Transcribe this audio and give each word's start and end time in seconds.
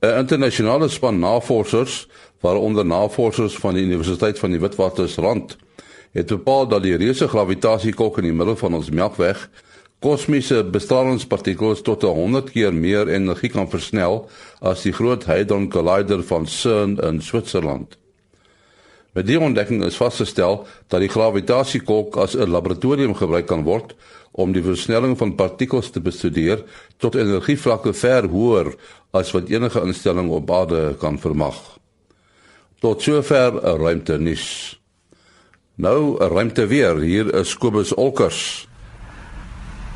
'n 0.00 0.18
Internasionale 0.18 0.88
span 0.88 1.18
navorsers, 1.18 2.08
waaronder 2.40 2.86
navorsers 2.86 3.56
van 3.56 3.74
die 3.74 3.82
Universiteit 3.82 4.38
van 4.38 4.50
die 4.50 4.60
Witwatersrand, 4.60 5.56
het 6.12 6.26
bepaal 6.26 6.68
dat 6.68 6.82
die 6.82 6.96
reuse 6.96 7.28
gravitasiekolk 7.28 8.18
in 8.18 8.24
die 8.24 8.32
middel 8.32 8.56
van 8.56 8.74
ons 8.74 8.90
Melkweg 8.90 9.50
kosmiese 10.04 10.60
bestralingspartikels 10.68 11.80
tot 11.84 12.02
100 12.04 12.50
keer 12.52 12.74
meer 12.76 13.08
energie 13.08 13.48
kan 13.48 13.70
versnel 13.72 14.26
as 14.60 14.82
die 14.84 14.92
Groot 14.92 15.24
Hadron 15.24 15.70
Collider 15.72 16.20
van 16.28 16.44
CERN 16.46 16.98
in 17.00 17.22
Switserland. 17.24 17.96
Met 19.14 19.28
die 19.30 19.38
ontdekking 19.40 19.84
is 19.86 19.96
vasgestel 19.96 20.66
dat 20.92 21.00
die 21.00 21.08
gravitasiekolk 21.08 22.18
as 22.20 22.34
'n 22.36 22.50
laboratorium 22.50 23.14
gebruik 23.14 23.46
kan 23.46 23.62
word 23.64 23.94
om 24.32 24.52
die 24.52 24.62
versnelling 24.62 25.16
van 25.18 25.34
partikels 25.34 25.90
te 25.90 26.00
bestudeer 26.00 26.64
tot 26.98 27.14
energievlakke 27.14 27.92
ver 27.92 28.28
hoër 28.28 28.74
as 29.12 29.32
wat 29.32 29.48
enige 29.48 29.80
instelling 29.80 30.30
op 30.30 30.50
aarde 30.50 30.96
kan 30.98 31.18
vermag. 31.18 31.78
Tot 32.80 33.02
sover 33.02 33.52
'n 33.54 33.78
ruimte 33.78 34.18
nuus. 34.18 34.80
Nou 35.76 36.18
'n 36.20 36.28
ruimte 36.28 36.66
weer 36.66 37.00
hier 37.00 37.34
is 37.34 37.56
Kobus 37.56 37.94
Olkers. 37.94 38.68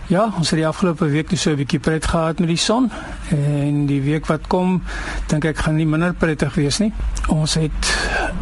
Ja, 0.09 0.31
ons 0.41 0.49
het 0.49 0.57
die 0.57 0.67
afgelope 0.67 1.05
week 1.13 1.31
net 1.31 1.41
so 1.41 1.51
'n 1.51 1.61
bietjie 1.61 1.79
pret 1.79 2.07
gehad 2.07 2.39
met 2.39 2.49
die 2.49 2.57
son 2.57 2.91
en 3.29 3.87
die 3.87 4.01
week 4.01 4.27
wat 4.27 4.47
kom, 4.47 4.83
dink 5.27 5.45
ek 5.45 5.59
gaan 5.59 5.77
nie 5.77 5.87
minder 5.87 6.15
prettig 6.15 6.55
wees 6.55 6.79
nie. 6.79 6.93
Ons 7.29 7.55
het 7.55 7.93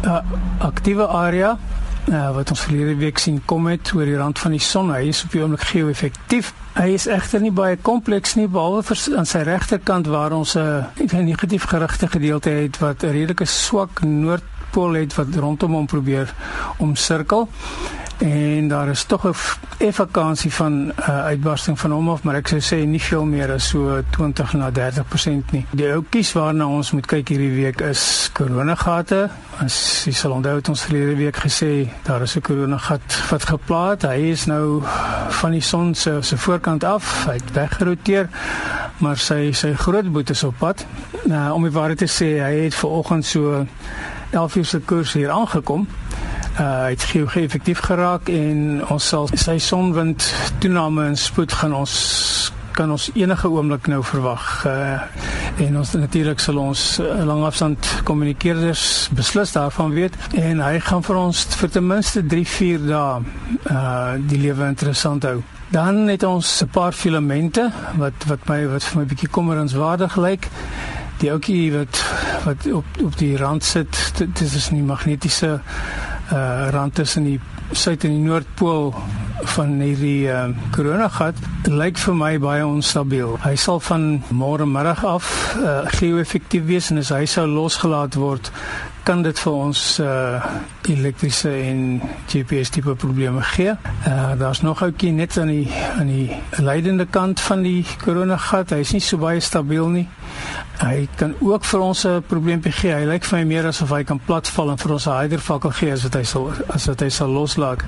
'n 0.01 0.07
uh, 0.07 0.21
aktiewe 0.59 1.07
area 1.07 1.57
uh, 2.09 2.35
wat 2.35 2.49
ons 2.49 2.59
verlede 2.59 2.95
week 2.95 3.17
sien 3.17 3.41
kom 3.45 3.67
het 3.67 3.91
oor 3.93 4.05
die 4.05 4.15
rand 4.15 4.39
van 4.39 4.51
die 4.51 4.59
son. 4.59 4.93
Hy 4.93 5.07
is 5.07 5.23
op 5.23 5.31
die 5.31 5.41
oomblik 5.41 5.61
geo-effektief. 5.61 6.53
Hy 6.73 6.93
is 6.93 7.07
egter 7.07 7.41
nie 7.41 7.51
baie 7.51 7.75
kompleks 7.75 8.35
nie 8.35 8.47
behalwe 8.47 8.83
vir 8.83 9.17
aan 9.17 9.25
sy 9.25 9.39
regterkant 9.39 10.07
waar 10.07 10.31
ons 10.31 10.55
'n 10.55 10.85
uh, 11.11 11.19
negatief 11.19 11.63
gerigte 11.63 12.07
gedeelte 12.07 12.49
het 12.49 12.79
wat 12.79 13.03
'n 13.03 13.11
redelike 13.11 13.45
swak 13.45 14.01
noordpool 14.01 14.93
het 14.93 15.15
wat 15.15 15.35
rondom 15.35 15.73
hom 15.73 15.85
probeer 15.85 16.33
omsirkel 16.77 17.49
en 18.17 18.67
daar 18.67 18.89
is 18.89 19.03
tog 19.03 19.27
'n 19.27 19.33
effe 19.77 20.07
van 20.49 20.91
uh, 20.99 21.25
uitbarsting 21.25 21.79
van 21.79 21.91
hom 21.91 22.09
af, 22.09 22.23
maar 22.23 22.35
ek 22.35 22.47
sou 22.47 22.59
sê 22.59 22.85
nie 22.85 23.01
veel 23.01 23.25
meer 23.25 23.51
as 23.51 23.67
so 23.67 24.01
20 24.09 24.53
na 24.53 24.71
30% 24.71 25.51
nie. 25.51 25.65
Die 25.71 25.91
oudjies 25.91 26.33
waarna 26.33 26.67
ons 26.67 26.91
moet 26.91 27.05
kyk 27.05 27.27
hierdie 27.27 27.53
week 27.55 27.81
is 27.81 28.29
koronagate. 28.33 29.29
As 29.57 30.03
jy 30.05 30.11
sal 30.11 30.31
onthou 30.31 30.55
het 30.55 30.69
ons 30.69 30.81
verlede 30.81 31.15
week 31.15 31.37
gesê 31.37 31.89
daar 32.03 32.21
is 32.21 32.35
'n 32.35 32.41
koronagat 32.41 33.23
wat 33.29 33.45
geplaas. 33.45 34.01
Hy 34.01 34.31
is 34.31 34.45
nou 34.45 34.83
van 35.29 35.51
die 35.51 35.61
son 35.61 35.95
se 35.95 36.17
se 36.21 36.37
voorkant 36.37 36.83
af, 36.83 37.25
hy 37.25 37.33
het 37.33 37.51
weggeroteer, 37.51 38.29
maar 38.97 39.17
sy 39.17 39.51
sy 39.51 39.73
groot 39.73 40.11
boet 40.11 40.29
is 40.29 40.43
op 40.43 40.57
pad. 40.57 40.85
Nou 41.25 41.53
om 41.53 41.63
die 41.63 41.71
waarheid 41.71 41.97
te 41.97 42.07
sê, 42.07 42.41
hy 42.41 42.63
het 42.63 42.75
ver 42.75 42.89
oggend 42.89 43.25
so 43.25 43.65
11 44.31 44.55
uur 44.55 44.65
se 44.65 44.79
koers 44.79 45.13
hier 45.13 45.29
aangekom 45.29 45.87
uh 46.59 46.85
het 46.89 47.03
geo 47.03 47.25
effektief 47.25 47.79
geraak 47.85 48.29
en 48.29 48.81
ons 48.89 49.07
sal 49.07 49.29
sy 49.33 49.57
sonwind 49.61 50.33
toename 50.59 51.05
in 51.11 51.17
spoed 51.17 51.53
gaan 51.53 51.73
ons 51.73 51.95
kan 52.77 52.91
ons 52.93 53.09
enige 53.17 53.49
oomblik 53.49 53.87
nou 53.89 54.03
verwag. 54.05 54.65
Uh 54.65 55.01
en 55.57 55.77
ons 55.79 55.91
natuurlik 55.97 56.37
sal 56.39 56.59
ons 56.61 56.81
uh, 57.01 57.23
langafstand 57.25 57.87
kommunikeerders 58.05 59.09
beslis 59.17 59.55
daarvan 59.55 59.95
weet 59.95 60.13
en 60.37 60.61
hy 60.61 60.75
gaan 60.85 61.01
vir 61.01 61.17
ons 61.17 61.39
vir 61.57 61.71
ten 61.73 61.87
minste 61.87 62.21
3 62.21 62.43
4 62.45 62.83
dae 62.85 63.21
uh 63.73 64.11
die 64.29 64.41
lewe 64.41 64.69
interessant 64.69 65.25
hou. 65.25 65.39
Dan 65.73 66.05
het 66.07 66.23
ons 66.23 66.61
'n 66.63 66.69
paar 66.69 66.93
filamente 66.93 67.71
wat 67.97 68.27
wat 68.29 68.45
my 68.49 68.67
wat 68.67 68.83
vir 68.83 69.01
my 69.01 69.05
bietjie 69.05 69.29
kommerenswaardig 69.29 70.15
lyk. 70.15 70.49
Die 71.17 71.31
ouetjie 71.31 71.73
wat 71.73 72.03
wat 72.45 72.69
op 72.71 72.85
op 73.03 73.17
die 73.17 73.37
rand 73.37 73.63
sit 73.63 74.13
dit 74.17 74.41
is 74.41 74.69
'n 74.71 74.85
magnetiese 74.85 75.61
uh 76.31 76.69
rand 76.73 76.95
tussen 76.95 77.23
die 77.23 77.39
suid 77.71 78.03
en 78.03 78.15
die 78.15 78.25
noordpool 78.25 78.93
van 79.55 79.77
hierdie 79.81 80.27
uh 80.31 80.49
koronagat 80.75 81.39
lyk 81.67 81.99
vir 81.99 82.15
my 82.15 82.33
baie 82.39 82.65
onstabiel. 82.65 83.37
Hy 83.43 83.55
sal 83.55 83.79
van 83.89 84.23
môre 84.31 84.65
middag 84.65 85.03
af 85.05 85.31
uh 85.59 85.83
geo-effektief 85.99 86.65
wees 86.67 86.91
en 86.91 87.03
as 87.03 87.13
hy 87.15 87.25
sou 87.25 87.47
losgelaat 87.47 88.15
word 88.15 88.51
kan 89.07 89.21
dit 89.23 89.39
vir 89.39 89.53
ons 89.55 89.81
uh 90.03 90.47
elektriese 90.87 91.49
en 91.51 92.01
GPS 92.27 92.71
tipe 92.75 92.95
probleme 92.99 93.41
gee. 93.53 93.71
Uh 94.07 94.33
daar's 94.39 94.61
nog 94.61 94.81
ouetjie 94.83 95.11
net 95.15 95.37
aan 95.37 95.51
die 95.51 95.67
aan 95.99 96.07
die 96.11 96.35
leidende 96.63 97.05
kant 97.05 97.39
van 97.39 97.63
die 97.63 97.85
koronagat. 98.03 98.73
Hy 98.75 98.81
is 98.83 98.91
nie 98.95 99.03
so 99.03 99.19
baie 99.21 99.39
stabiel 99.43 99.87
nie. 99.93 100.07
Hy 100.81 101.07
kan 101.19 101.35
ook 101.39 101.63
vir 101.65 101.79
ons 101.79 102.03
'n 102.05 102.23
probleempie 102.27 102.71
gee. 102.71 102.93
Hy 102.93 103.05
lyk 103.05 103.23
vir 103.23 103.39
my 103.39 103.45
meer 103.45 103.67
asof 103.67 103.89
hy 103.89 104.03
kan 104.03 104.19
platval 104.19 104.71
en 104.71 104.77
vir 104.77 104.91
ons 104.91 105.07
'n 105.07 105.19
hyder 105.21 105.39
fakkel 105.39 105.71
gee 105.71 105.91
as 105.91 106.03
wat 106.03 106.13
hy 106.13 106.23
sal 106.23 106.51
as 106.67 106.87
wat 106.87 106.99
hy 106.99 107.09
sal 107.09 107.29
loslaat. 107.29 107.83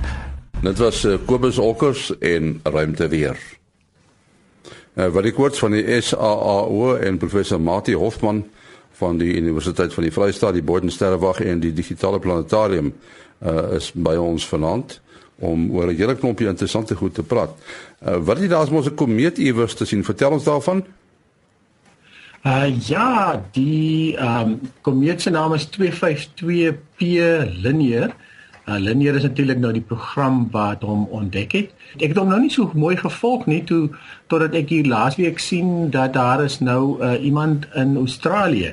Dit 0.62 0.78
was 0.78 1.04
uh, 1.04 1.18
Kobus 1.26 1.58
Olkers 1.58 2.12
en 2.18 2.60
ruimte 2.64 3.08
weer. 3.08 3.36
Uh, 4.94 5.06
wat 5.08 5.24
ek 5.24 5.34
kort 5.34 5.58
van 5.58 5.72
die 5.72 6.00
SAAO 6.00 6.96
en 6.96 7.18
professor 7.18 7.60
Mati 7.60 7.94
Hofman 7.94 8.44
van 9.00 9.18
die 9.20 9.34
Universiteit 9.36 9.94
van 9.96 10.06
die 10.06 10.12
Vrystaat, 10.12 10.56
die 10.56 10.66
Boden 10.66 10.92
Sterrewag 10.92 11.40
en 11.40 11.60
die 11.64 11.72
Digitale 11.72 12.20
Planetarium 12.20 12.92
uh, 12.92 13.76
is 13.78 13.90
by 13.96 14.16
ons 14.20 14.46
vanaand 14.48 15.00
om 15.40 15.70
oor 15.72 15.88
'n 15.88 15.96
hele 15.96 16.16
klompie 16.16 16.48
interessante 16.48 16.94
goed 16.94 17.14
te 17.14 17.22
praat. 17.22 17.52
Uh, 18.04 18.16
wat 18.28 18.40
is 18.40 18.48
daar 18.48 18.64
as 18.64 18.70
ons 18.70 18.90
'n 18.90 18.94
komeet 18.94 19.38
iewers 19.38 19.74
te 19.74 19.84
sien? 19.84 20.04
Vertel 20.04 20.36
ons 20.36 20.44
daarvan. 20.44 20.84
Uh 22.40 22.72
ja, 22.88 23.42
die 23.52 24.16
um, 24.16 24.60
komeet 24.80 25.20
se 25.20 25.30
naam 25.30 25.52
is 25.52 25.68
252P 25.68 27.00
Linear. 27.62 28.14
Uh 28.64 28.78
Linear 28.78 29.14
is 29.14 29.22
natuurlik 29.22 29.58
nou 29.58 29.72
die 29.72 29.84
program 29.84 30.48
wat 30.50 30.82
hom 30.82 31.04
ontdek 31.10 31.52
het. 31.52 31.74
Ek 31.98 32.14
het 32.14 32.16
hom 32.16 32.28
nou 32.32 32.40
nie 32.40 32.50
so 32.50 32.70
mooi 32.74 32.96
gevolg 32.96 33.44
nie 33.46 33.60
toe 33.64 33.90
totdat 34.32 34.54
ek 34.54 34.72
hier 34.72 34.88
laasweek 34.88 35.38
sien 35.38 35.90
dat 35.90 36.12
daar 36.16 36.44
is 36.44 36.60
nou 36.64 36.96
uh 37.02 37.24
iemand 37.24 37.68
in 37.74 37.96
Australië 37.96 38.72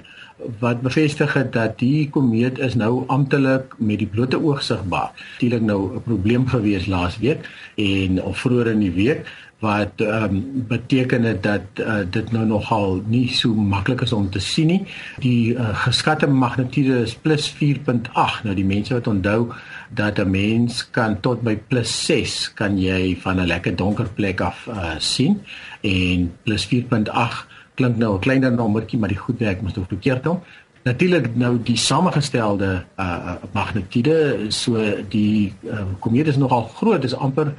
wat 0.60 0.82
bevestig 0.82 1.34
het 1.34 1.54
dat 1.54 1.80
die 1.80 2.10
komeet 2.10 2.60
is 2.60 2.76
nou 2.76 3.04
amptelik 3.08 3.74
met 3.78 4.00
die 4.00 4.08
blote 4.08 4.40
oog 4.44 4.62
sigbaar. 4.64 5.12
Natuurlik 5.34 5.62
nou 5.62 5.96
'n 5.96 6.04
probleem 6.04 6.48
gewees 6.48 6.86
laasweek 6.86 7.50
en 7.76 8.24
of 8.24 8.38
vroeër 8.38 8.68
in 8.68 8.80
die 8.80 8.92
week 8.92 9.26
wat 9.60 10.02
ehm 10.02 10.24
um, 10.24 10.66
beteken 10.68 11.24
het 11.24 11.44
dat 11.44 11.62
uh, 11.82 12.06
dit 12.10 12.32
nou 12.32 12.46
nogal 12.46 13.02
nie 13.06 13.30
so 13.34 13.54
maklik 13.54 14.02
is 14.02 14.14
om 14.14 14.30
te 14.30 14.40
sien 14.40 14.68
nie. 14.68 14.86
Die 15.20 15.56
uh, 15.56 15.74
geskatte 15.74 16.28
magnitude 16.28 17.02
is 17.02 17.18
+4.8. 17.18 18.44
Nou 18.44 18.56
die 18.56 18.66
mense 18.66 18.94
wat 18.94 19.08
onthou 19.08 19.54
dat 19.90 20.20
'n 20.20 20.30
mens 20.30 20.90
kan 20.90 21.20
tot 21.20 21.42
by 21.42 21.58
+6 21.74 22.54
kan 22.54 22.78
jy 22.78 23.18
van 23.22 23.42
'n 23.42 23.48
lekker 23.48 23.76
donker 23.76 24.10
plek 24.14 24.42
af 24.42 24.68
uh, 24.70 24.94
sien 24.98 25.42
en 25.82 26.32
+4.8 26.46 27.47
klink 27.78 27.98
nou 27.98 28.16
'n 28.16 28.24
kleiner 28.26 28.52
nommertjie 28.52 29.00
maar 29.00 29.14
die 29.14 29.24
goed 29.26 29.40
werk 29.40 29.62
moet 29.62 29.78
ook 29.78 29.94
verkeerd 29.96 30.26
hom. 30.26 30.42
natuurlik 30.88 31.36
nou 31.36 31.58
die 31.64 31.78
samengestelde 31.78 32.84
uh 33.00 33.36
magnitude 33.54 34.46
so 34.50 34.80
die 35.10 35.54
uh, 35.64 35.84
komeet 36.00 36.28
is 36.32 36.38
nogal 36.38 36.64
groot 36.80 37.04
is 37.04 37.16
amper 37.16 37.54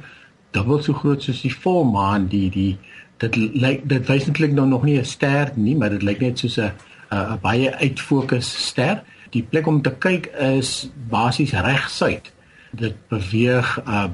dubbel 0.55 0.81
so 0.83 0.93
groot 0.93 1.23
soos 1.23 1.43
die 1.45 1.53
volmaan 1.53 2.27
die 2.31 2.49
die 2.49 2.71
dit 3.21 3.35
lyk 3.35 3.85
dit 3.91 4.07
wys 4.09 4.25
eintlik 4.29 4.55
nou 4.55 4.67
nog 4.67 4.83
nie 4.87 4.97
'n 4.99 5.05
ster 5.05 5.51
nie 5.55 5.75
maar 5.75 5.89
dit 5.89 6.03
lyk 6.03 6.21
net 6.25 6.39
soos 6.39 6.57
'n 6.57 6.71
'n 7.11 7.39
baie 7.41 7.75
uitfokus 7.75 8.49
ster 8.67 9.03
die 9.29 9.43
plek 9.43 9.67
om 9.67 9.81
te 9.81 9.91
kyk 9.91 10.31
is 10.57 10.89
basies 11.09 11.53
reg 11.53 11.89
suid 11.89 12.31
dit 12.71 12.95
beweeg 13.09 13.77
uh 13.85 14.09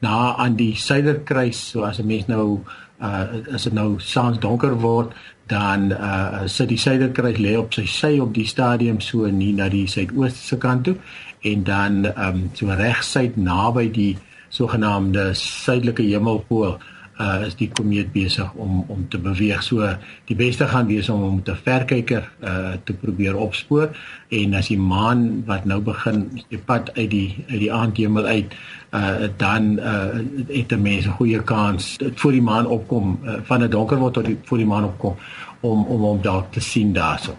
na 0.00 0.36
aan 0.36 0.56
die 0.56 0.74
suiderkruis 0.76 1.70
so 1.70 1.82
as 1.82 1.98
'n 1.98 2.06
mens 2.06 2.26
nou 2.26 2.60
uh 3.00 3.24
as 3.54 3.64
dit 3.64 3.72
nou 3.72 3.98
saans 3.98 4.38
donker 4.38 4.74
word 4.80 5.12
dan 5.46 5.92
uh 5.92 6.46
sit 6.46 6.68
die 6.68 6.78
suiderkruis 6.80 7.38
lê 7.38 7.56
op 7.58 7.74
sy 7.76 7.84
sy 7.90 8.18
op 8.20 8.32
die 8.34 8.46
stadium 8.48 9.00
so 9.00 9.28
nie 9.28 9.52
na 9.52 9.68
die 9.68 9.86
suidooste 9.86 10.58
kant 10.58 10.84
toe. 10.88 10.96
En 11.44 11.64
dan 11.64 12.06
um 12.16 12.50
so 12.54 12.72
regsuid 12.72 13.36
naby 13.36 13.90
die 13.92 14.14
sogenaamde 14.48 15.32
suidelike 15.34 16.02
hemelpool 16.02 16.78
uh 17.20 17.46
is 17.46 17.54
die 17.54 17.68
komeet 17.70 18.12
besig 18.12 18.52
om 18.54 18.84
om 18.88 19.08
te 19.08 19.18
beweeg. 19.18 19.62
So 19.62 19.86
die 20.26 20.36
beste 20.36 20.66
gaan 20.66 20.86
wees 20.86 21.08
om 21.08 21.20
hom 21.22 21.36
met 21.36 21.48
'n 21.48 21.60
verkyker 21.62 22.30
uh 22.42 22.72
te 22.84 22.92
probeer 22.92 23.36
opspoor 23.36 23.94
en 24.28 24.54
as 24.54 24.68
die 24.68 24.78
maan 24.78 25.44
wat 25.46 25.64
nou 25.64 25.80
begin 25.80 26.42
die 26.48 26.58
pad 26.58 26.90
uit 26.94 27.10
die 27.10 27.44
uit 27.48 27.60
die 27.60 27.72
aandhemel 27.72 28.24
uit 28.24 28.54
uh 28.94 29.28
dan 29.36 29.78
uh 29.78 30.18
het 30.48 30.72
'n 30.72 30.82
mens 30.82 31.06
'n 31.06 31.16
goeie 31.18 31.42
kans 31.42 31.96
voor 32.14 32.32
die 32.32 32.42
maan 32.42 32.66
opkom 32.66 33.18
uh, 33.24 33.34
van 33.42 33.62
'n 33.62 33.70
donker 33.70 33.98
word 33.98 34.14
tot 34.14 34.24
die 34.24 34.38
voor 34.44 34.58
die 34.58 34.66
maan 34.66 34.84
opkom 34.84 35.16
om 35.60 35.84
om 35.84 36.00
hom 36.00 36.22
dalk 36.22 36.52
te 36.52 36.60
sien 36.60 36.92
daarso. 36.92 37.36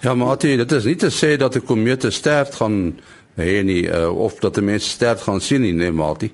Ja, 0.00 0.14
maar 0.14 0.38
dit 0.38 0.72
is 0.72 0.84
nie 0.84 0.96
te 0.96 1.10
sê 1.10 1.36
dat 1.36 1.54
'n 1.54 1.64
komeet 1.64 2.06
sterf 2.08 2.54
gaan 2.54 3.00
hê 3.34 3.62
nie 3.64 3.86
uh, 3.88 4.18
of 4.18 4.38
dat 4.38 4.56
'n 4.56 4.64
mens 4.64 4.90
sterf 4.90 5.20
gaan 5.20 5.40
sien 5.40 5.60
nie, 5.60 5.72
nee, 5.72 5.92
Mati. 5.92 6.32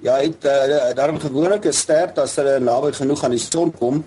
Ja, 0.00 0.18
dit 0.18 0.44
uh, 0.44 0.94
daarom 0.96 1.18
gewoonlik 1.20 1.66
is 1.68 1.78
sterk 1.84 2.16
as 2.18 2.38
hulle 2.40 2.56
naby 2.58 2.92
genoeg 2.96 3.24
aan 3.24 3.34
die 3.36 3.42
son 3.42 3.72
kom. 3.76 3.98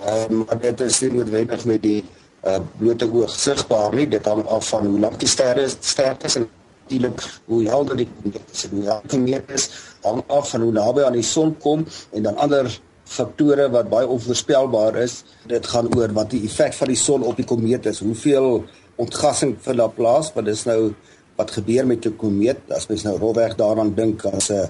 Um, 0.00 0.42
maar 0.44 0.58
dit 0.60 0.80
is 0.84 0.98
nie 1.00 1.12
noodwendig 1.14 1.62
met 1.68 1.80
die 1.80 2.00
uh, 2.44 2.58
blote 2.76 3.08
oog 3.08 3.32
sigbaar 3.32 3.94
nie. 3.96 4.04
Dit 4.08 4.28
hang 4.28 4.42
af 4.44 4.68
van 4.68 4.84
hoe 4.86 5.00
lank 5.00 5.16
die 5.20 5.28
sterre 5.28 5.64
sterk 5.72 6.26
is 6.28 6.36
en 6.36 6.44
natuurlik 6.82 7.24
hoe 7.48 7.62
helder 7.68 7.96
die 8.02 8.08
is. 8.52 8.66
Hoe 8.68 8.84
helder 8.84 9.24
die 9.24 9.40
is 9.56 9.70
hang 10.04 10.20
af 10.28 10.50
van 10.52 10.66
hoe 10.66 10.72
naby 10.76 11.06
aan 11.08 11.16
die 11.16 11.24
son 11.24 11.54
kom 11.64 11.86
en 12.12 12.28
dan 12.28 12.36
ander 12.36 12.68
faktore 13.10 13.70
wat 13.72 13.88
baie 13.90 14.08
onvoorspelbaar 14.08 15.00
is. 15.02 15.22
Dit 15.48 15.66
gaan 15.72 15.88
oor 15.96 16.12
wat 16.20 16.30
die 16.36 16.42
effek 16.50 16.76
van 16.76 16.92
die 16.92 17.00
son 17.00 17.24
op 17.24 17.40
die 17.40 17.48
komeet 17.48 17.88
is. 17.88 18.02
Hoeveel 18.04 18.66
ontgassing 19.00 19.56
vind 19.60 19.80
daar 19.80 19.96
plaas? 19.96 20.34
Want 20.36 20.52
dis 20.52 20.66
nou 20.68 20.92
wat 21.40 21.56
gebeur 21.56 21.86
met 21.86 22.04
'n 22.04 22.16
komeet 22.16 22.60
as 22.68 22.86
mens 22.86 23.02
nou 23.02 23.16
rolweg 23.18 23.56
daaraan 23.56 23.94
dink 23.94 24.24
as 24.24 24.50
'n 24.50 24.68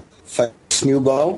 sneeubal 0.81 1.37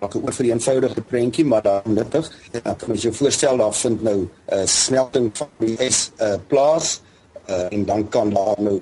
wat 0.00 0.16
oor 0.16 0.32
vir 0.32 0.46
die 0.48 0.52
eenvoudige 0.54 1.02
prentjie 1.04 1.44
maar 1.44 1.62
dan 1.66 1.94
nuttig. 1.98 2.28
Kan 2.52 2.94
jy 2.94 3.08
jou 3.08 3.12
voorstel 3.18 3.60
daar 3.60 3.74
vind 3.76 4.02
nou 4.02 4.18
'n 4.24 4.30
uh, 4.56 4.66
smelting 4.66 5.30
van 5.36 5.48
die 5.58 5.76
'n 5.76 5.92
uh, 6.24 6.36
plaas 6.48 7.00
uh, 7.48 7.72
en 7.72 7.84
dan 7.84 8.08
kan 8.08 8.30
daar 8.30 8.56
nou 8.58 8.80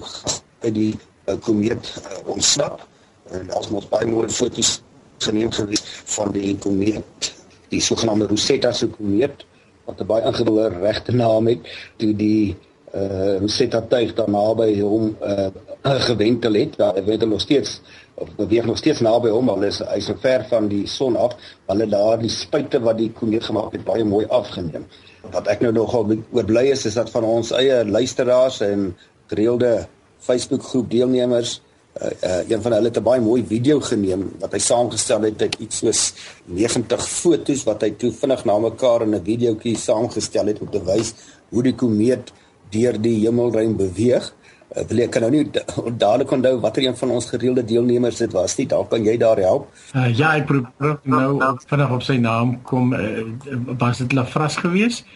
by 0.60 0.70
die 0.70 0.94
uh, 1.26 1.34
komeet 1.40 1.84
uh, 1.98 2.28
ontsnap. 2.34 2.86
En 3.30 3.50
ons 3.54 3.88
baie 3.88 4.06
mooi 4.06 4.28
foto's 4.28 4.80
geneem 5.18 5.50
het 5.50 5.82
van 6.14 6.32
die 6.32 6.56
komeet, 6.56 7.34
die 7.68 7.80
sogenaamde 7.80 8.26
Rosetta 8.26 8.72
se 8.72 8.86
komeet 8.86 9.44
wat 9.84 10.00
'n 10.00 10.06
baie 10.06 10.24
ingewikkelde 10.24 10.68
regte 10.78 11.12
naam 11.12 11.46
het, 11.46 11.60
toe 11.96 12.16
die 12.16 12.56
uh 12.94 13.38
Rosetta 13.40 13.80
tuig 13.80 14.14
daar 14.14 14.30
naby 14.30 14.80
hom 14.80 15.16
uh 15.22 15.48
gewentel 16.08 16.54
het. 16.54 16.76
Daar 16.76 16.94
het 16.94 17.06
hulle 17.06 17.26
nog 17.26 17.40
steeds 17.40 17.80
of 18.14 18.28
beweeg 18.36 18.64
nog 18.66 18.76
steeds 18.76 19.00
naby 19.00 19.30
hom, 19.30 19.48
hulle 19.48 19.68
is 19.70 19.78
hy's 19.78 20.08
so 20.10 20.18
ver 20.18 20.44
van 20.50 20.66
die 20.68 20.86
son 20.90 21.16
af, 21.16 21.36
hulle 21.70 21.86
daar 21.86 22.18
die 22.18 22.32
spuite 22.32 22.80
wat 22.82 22.98
die 22.98 23.12
komeet 23.14 23.46
gemaak 23.46 23.76
het 23.76 23.84
baie 23.86 24.04
mooi 24.04 24.24
afgeneem. 24.26 24.88
Wat 25.30 25.46
ek 25.46 25.62
nou 25.62 25.72
nogal 25.76 26.16
oorbly 26.34 26.68
is 26.72 26.86
is 26.88 26.98
dat 26.98 27.10
van 27.14 27.24
ons 27.24 27.52
eie 27.54 27.84
luisteraars 27.86 28.60
en 28.66 28.90
gereelde 29.30 29.86
Facebook 30.18 30.62
groep 30.66 30.90
deelnemers 30.90 31.60
uh, 32.02 32.10
uh, 32.24 32.50
een 32.50 32.62
van 32.62 32.72
hulle 32.72 32.90
het 32.90 32.98
'n 32.98 33.02
baie 33.02 33.20
mooi 33.20 33.44
video 33.46 33.80
geneem 33.80 34.32
wat 34.38 34.52
hy 34.52 34.58
saamgestel 34.58 35.22
het 35.22 35.42
uit 35.42 35.54
iets 35.58 35.78
soos 35.78 36.12
90 36.44 37.08
fotos 37.08 37.64
wat 37.64 37.82
hy 37.82 37.90
toe 37.90 38.12
vinnig 38.12 38.44
na 38.44 38.58
mekaar 38.58 39.02
in 39.02 39.14
'n 39.14 39.24
videoetjie 39.24 39.76
saamgestel 39.76 40.46
het 40.46 40.60
om 40.60 40.70
te 40.70 40.82
wys 40.84 41.14
hoe 41.48 41.62
die 41.62 41.74
komeet 41.74 42.32
deur 42.72 42.98
die 43.00 43.16
hemelruim 43.22 43.76
beweeg. 43.78 44.32
Uh, 44.68 44.82
wil 44.90 45.00
ek 45.04 45.14
kan 45.14 45.24
nou 45.24 45.30
nie 45.32 45.44
dadelik 46.02 46.34
onthou 46.36 46.54
watter 46.64 46.84
een 46.84 46.96
van 46.96 47.14
ons 47.16 47.30
gereelde 47.30 47.64
deelnemers 47.64 48.20
dit 48.20 48.34
was 48.36 48.56
nie. 48.58 48.68
Dalk 48.68 48.90
kan 48.92 49.06
jy 49.06 49.16
daar 49.20 49.40
help. 49.42 49.70
Uh, 49.94 50.08
ja, 50.12 50.34
ek 50.36 50.48
probeer 50.50 50.98
nou 51.08 51.54
vinnig 51.68 51.96
op 51.96 52.04
sy 52.06 52.18
naam 52.22 52.58
kom. 52.68 52.92
Uh, 52.96 53.24
was 53.80 54.04
dit 54.04 54.16
Lafras 54.16 54.60
geweest? 54.60 55.08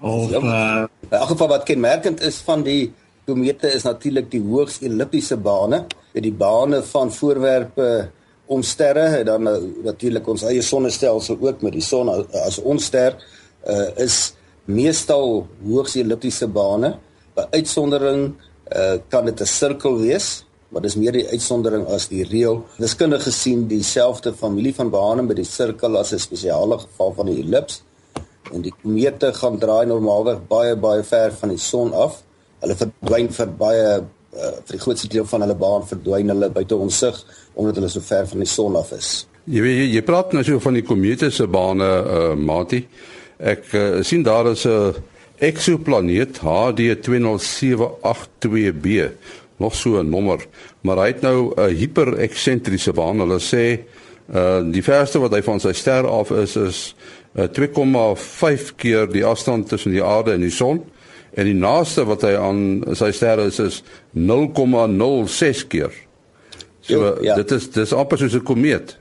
Of 0.00 0.30
ja, 0.30 0.42
uh, 0.42 0.84
in 1.08 1.16
elk 1.18 1.32
geval 1.32 1.50
wat 1.56 1.66
kenmerkend 1.66 2.22
is 2.22 2.38
van 2.46 2.62
die 2.66 2.92
komete 3.28 3.70
is 3.74 3.84
natuurlik 3.84 4.30
die 4.32 4.42
hoogs 4.44 4.78
elliptiese 4.86 5.36
bane. 5.36 5.84
Die 6.18 6.34
bane 6.34 6.82
van 6.82 7.12
voorwerpe 7.14 7.88
om 8.48 8.62
sterre 8.62 9.04
en 9.18 9.26
dan 9.28 9.48
uh, 9.48 9.56
natuurlik 9.84 10.28
ons 10.28 10.44
eie 10.48 10.62
sonnestelsel 10.64 11.36
ook 11.40 11.62
met 11.66 11.74
die 11.76 11.84
son 11.84 12.08
as 12.46 12.58
ons 12.58 12.88
ster 12.88 13.16
uh, 13.68 13.88
is 14.00 14.32
meestal 14.68 15.46
hoogs 15.64 15.96
elliptiese 15.96 16.48
bane. 16.52 16.92
By 17.36 17.46
uitsondering 17.56 18.34
uh, 18.76 18.98
kan 19.08 19.24
dit 19.24 19.40
'n 19.40 19.46
sirkel 19.46 19.98
wees, 19.98 20.44
maar 20.68 20.82
dis 20.82 20.96
meer 20.96 21.12
die 21.12 21.26
uitsondering 21.28 21.86
as 21.86 22.08
die 22.08 22.24
reël. 22.24 22.64
Wiskundig 22.76 23.22
gesien 23.22 23.66
dieselfde 23.68 24.32
familie 24.32 24.74
van 24.74 24.90
bane 24.90 25.22
met 25.22 25.36
die 25.36 25.44
sirkel 25.44 25.96
as 25.96 26.12
'n 26.12 26.18
spesiale 26.18 26.78
geval 26.78 27.12
van 27.12 27.26
die 27.26 27.40
ellips. 27.42 27.82
En 28.52 28.60
die 28.62 28.72
komete 28.82 29.32
gaan 29.32 29.58
draai 29.58 29.86
normaalweg 29.86 30.46
baie 30.48 30.76
baie 30.76 31.02
ver 31.02 31.32
van 31.32 31.48
die 31.48 31.58
son 31.58 31.92
af. 31.92 32.22
Hulle 32.60 32.74
verdwyn 32.74 33.32
vir 33.32 33.46
baie 33.46 34.00
uh, 34.36 34.56
vir 34.64 34.76
die 34.76 34.80
grootste 34.80 35.08
deel 35.08 35.24
van 35.24 35.40
hulle 35.40 35.54
baan 35.54 35.86
verdwyn 35.86 36.28
hulle 36.28 36.50
buite 36.50 36.76
ons 36.76 36.98
sig 36.98 37.24
omdat 37.54 37.74
hulle 37.74 37.88
so 37.88 38.00
ver 38.00 38.26
van 38.26 38.38
die 38.38 38.48
son 38.48 38.76
af 38.76 38.92
is. 38.92 39.26
Jy 39.44 39.60
weet 39.62 39.94
jy 39.94 40.02
praat 40.02 40.32
nou 40.32 40.44
so 40.44 40.58
van 40.58 40.74
die 40.74 40.82
komete 40.82 41.30
se 41.30 41.46
bane 41.46 41.84
uh, 41.84 42.34
Mati. 42.36 42.86
Ek 43.38 43.72
uh, 43.72 44.02
sien 44.02 44.22
daar 44.22 44.50
is 44.50 44.64
'n 44.66 44.94
eksoplaneet 45.38 46.38
HD20782b 46.38 49.10
nog 49.56 49.74
so 49.74 49.98
'n 49.98 50.10
nommer 50.10 50.46
maar 50.80 51.02
hy 51.02 51.12
het 51.12 51.20
nou 51.20 51.52
'n 51.54 51.74
hipereksentriese 51.74 52.92
baan. 52.92 53.20
Hulle 53.20 53.40
sê 53.40 53.80
uh 54.34 54.60
die 54.72 54.82
verste 54.82 55.18
wat 55.18 55.32
hy 55.32 55.42
van 55.42 55.60
sy 55.60 55.72
ster 55.72 56.06
af 56.06 56.30
is 56.30 56.56
is 56.56 56.94
uh, 57.34 57.48
2,5 57.48 58.74
keer 58.76 59.08
die 59.08 59.24
afstand 59.24 59.68
tussen 59.68 59.92
die 59.92 60.04
aarde 60.04 60.32
en 60.32 60.40
die 60.40 60.50
son. 60.50 60.84
En 61.34 61.44
die 61.44 61.54
naaste 61.54 62.04
wat 62.04 62.22
hy 62.22 62.36
aan 62.36 62.84
sy 62.92 63.10
ster 63.12 63.38
is 63.38 63.58
is 63.58 63.82
0,06 64.12 65.66
keer. 65.68 65.92
So 66.80 66.94
jo, 66.94 67.22
ja. 67.22 67.34
dit 67.34 67.50
is 67.50 67.70
dis 67.70 67.92
amper 67.92 68.18
soos 68.18 68.34
'n 68.34 68.42
komeet. 68.42 68.96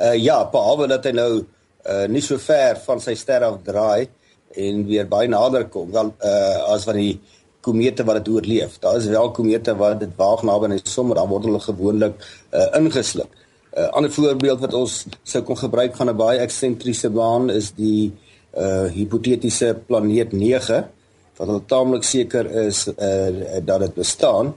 Uh 0.00 0.14
ja 0.14 0.44
behalwe 0.44 0.86
dat 0.86 1.04
hy 1.04 1.12
nou 1.12 1.44
uh 1.84 2.06
nie 2.08 2.22
so 2.22 2.38
ver 2.38 2.76
van 2.86 3.00
sy 3.00 3.14
ster 3.14 3.42
af 3.42 3.60
draai 3.64 4.08
en 4.56 4.84
weer 4.86 5.08
baie 5.08 5.28
nader 5.28 5.68
kom 5.68 5.90
wel 5.92 6.12
uh 6.24 6.72
as 6.74 6.84
van 6.84 6.96
die 7.00 7.20
komete 7.62 8.04
wat 8.04 8.18
dit 8.20 8.32
oorleef. 8.34 8.78
Daar 8.82 8.96
is 8.98 9.06
wel 9.06 9.30
komete 9.30 9.74
wat 9.78 10.00
dit 10.00 10.16
waag 10.18 10.42
naby 10.42 10.64
aan 10.66 10.76
die 10.76 10.90
son, 10.90 11.06
maar 11.06 11.20
dan 11.20 11.30
word 11.30 11.46
hulle 11.46 11.60
gewoonlik 11.62 12.18
uh 12.50 12.68
ingesluk. 12.78 13.30
'n 13.72 13.80
uh, 13.80 13.88
Ander 13.96 14.12
voorbeeld 14.12 14.60
wat 14.60 14.74
ons 14.74 15.06
sou 15.24 15.42
kon 15.42 15.56
gebruik 15.56 15.96
van 15.96 16.10
'n 16.10 16.16
baie 16.16 16.38
eksentriese 16.38 17.10
baan 17.10 17.50
is 17.50 17.72
die 17.72 18.12
uh 18.58 18.86
hipotetiese 18.92 19.78
planeet 19.86 20.32
9 20.32 20.84
wat 21.36 21.46
hulle 21.48 21.64
taamlik 21.66 22.04
seker 22.04 22.50
is 22.66 22.88
uh 22.88 23.60
dat 23.64 23.80
dit 23.80 23.94
bestaan. 23.94 24.54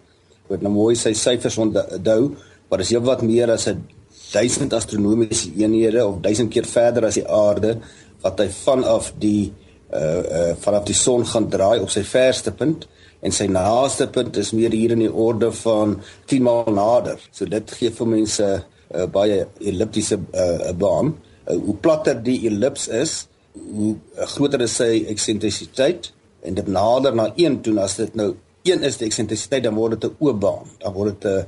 Word 0.48 0.62
nou 0.62 0.74
mooi 0.74 0.96
sy 0.96 1.13
syfers 1.13 1.58
onthou, 1.58 2.36
maar 2.70 2.79
is 2.79 2.89
heelwat 2.89 3.22
meer 3.22 3.51
as 3.51 3.67
'n 3.67 3.86
1000 4.32 4.74
astronomiese 4.74 5.51
eenhede 5.58 6.05
of 6.05 6.20
1000 6.22 6.50
keer 6.53 6.65
verder 6.65 7.05
as 7.05 7.20
die 7.20 7.27
aarde 7.27 7.77
wat 8.24 8.39
hy 8.39 8.50
vanaf 8.50 9.13
die 9.22 9.53
uh 9.94 10.24
uh 10.38 10.53
vanaf 10.60 10.86
die 10.88 10.98
son 10.98 11.25
gaan 11.25 11.50
draai 11.50 11.79
op 11.79 11.91
sy 11.94 12.03
verste 12.03 12.51
punt 12.51 12.88
en 13.25 13.34
sy 13.34 13.48
naaste 13.50 14.08
punt 14.13 14.38
is 14.38 14.51
meer 14.53 14.74
hier 14.75 14.94
in 14.96 15.03
die 15.05 15.12
orde 15.12 15.51
van 15.63 16.00
10 16.29 16.44
maal 16.46 16.74
nader. 16.74 17.22
So 17.32 17.46
dit 17.50 17.72
gee 17.79 17.91
vir 18.00 18.08
mense 18.08 18.46
'n 18.46 19.01
uh, 19.01 19.08
baie 19.10 19.48
elliptiese 19.60 20.17
uh, 20.17 20.72
baan. 20.77 21.15
Uh, 21.48 21.58
hoe 21.58 21.75
platter 21.82 22.22
die 22.24 22.46
ellips 22.50 22.88
is, 22.88 23.27
hoe 23.53 23.96
groter 24.34 24.62
is 24.62 24.75
sy 24.75 25.05
eksentrisiteit 25.10 26.12
en 26.46 26.53
dit 26.53 26.67
nader 26.67 27.15
na 27.15 27.32
1 27.36 27.62
toe 27.65 27.79
as 27.82 27.96
dit 27.98 28.15
nou 28.15 28.36
1 28.63 28.84
is 28.84 28.98
die 28.98 29.08
eksentrisiteit 29.08 29.63
dan 29.63 29.75
word 29.75 30.00
dit 30.01 30.12
'n 30.12 30.15
oop 30.20 30.39
baan. 30.39 30.70
Dan 30.79 30.94
word 30.94 31.22
dit 31.22 31.32
'n 31.32 31.48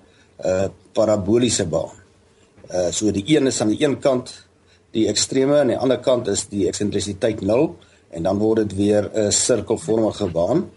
uh, 0.50 0.67
paraboliese 0.93 1.65
baan. 1.65 1.93
Uh 2.68 2.92
so 2.92 3.12
die 3.12 3.24
1 3.24 3.48
is 3.48 3.62
aan 3.62 3.72
die 3.72 3.84
een 3.84 4.00
kant 4.04 4.34
die 4.96 5.08
ekstreme 5.08 5.56
en 5.56 5.62
aan 5.62 5.74
die 5.74 5.78
ander 5.80 6.00
kant 6.04 6.28
is 6.28 6.48
die 6.52 6.66
eksentrisiteit 6.68 7.42
0 7.42 7.70
en 8.18 8.24
dan 8.28 8.40
word 8.40 8.66
dit 8.66 8.76
weer 8.76 9.10
'n 9.14 9.32
sirkelvormige 9.32 10.28
baan. 10.32 10.70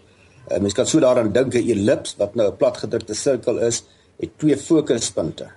Uh, 0.51 0.59
mens 0.59 0.73
kan 0.73 0.85
so 0.85 0.99
daaraan 0.99 1.31
dink 1.31 1.53
'n 1.53 1.69
ellips 1.69 2.15
wat 2.17 2.35
nou 2.35 2.47
'n 2.47 2.57
platgedrukte 2.57 3.13
sirkel 3.13 3.59
is, 3.59 3.83
het 4.19 4.37
twee 4.37 4.57
fokuspunte. 4.57 5.47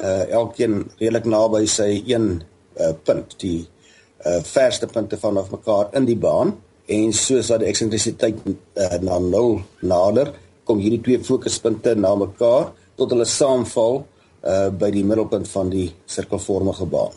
Uh 0.00 0.30
elkeen 0.30 0.90
redelik 0.98 1.24
naby 1.24 1.66
sy 1.66 2.02
een 2.06 2.42
uh, 2.80 2.92
punt, 3.04 3.38
die 3.40 3.68
uh 4.26 4.42
verste 4.42 4.86
punte 4.86 5.16
vanaf 5.16 5.50
mekaar 5.50 5.88
in 5.92 6.04
die 6.04 6.16
baan 6.16 6.56
en 6.86 7.12
soos 7.12 7.46
dat 7.46 7.60
die 7.60 7.68
eksentrisiteit 7.68 8.36
uh, 8.46 8.98
na 9.00 9.18
0 9.18 9.60
nader, 9.80 10.32
kom 10.64 10.78
hierdie 10.78 11.00
twee 11.00 11.20
fokuspunte 11.24 11.94
na 11.94 12.14
mekaar 12.14 12.72
tot 12.96 13.10
hulle 13.10 13.24
saamval 13.24 14.06
uh 14.42 14.68
by 14.70 14.90
die 14.90 15.04
middelpunt 15.04 15.48
van 15.48 15.70
die 15.70 15.92
sirkelvormige 16.06 16.86
baan. 16.86 17.16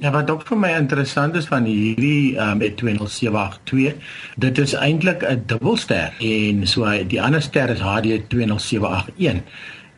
Ja, 0.00 0.10
wat 0.10 0.30
ook 0.30 0.44
vir 0.46 0.58
my 0.58 0.70
interessant 0.76 1.36
is 1.36 1.46
van 1.48 1.64
hierdie 1.64 2.36
um, 2.38 2.58
met 2.60 2.76
20782, 2.76 3.94
dit 4.36 4.58
is 4.58 4.74
eintlik 4.74 5.24
'n 5.24 5.42
dubbelster 5.46 6.12
en 6.20 6.66
so 6.66 6.86
die 7.08 7.22
ander 7.22 7.42
ster 7.42 7.70
is 7.70 7.80
HD 7.80 8.20
20781. 8.28 9.42